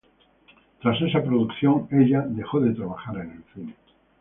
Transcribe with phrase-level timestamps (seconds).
[0.81, 3.75] Tras esta producción, ella dejó de trabajar en el cine.